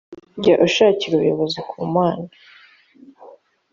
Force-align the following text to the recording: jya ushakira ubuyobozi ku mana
jya 0.41 0.55
ushakira 0.67 1.13
ubuyobozi 1.15 1.59
ku 1.69 1.79
mana 1.93 2.27